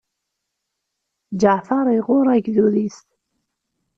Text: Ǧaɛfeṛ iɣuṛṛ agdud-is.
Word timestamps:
Ǧaɛfeṛ 1.39 1.85
iɣuṛṛ 1.97 2.27
agdud-is. 2.35 2.97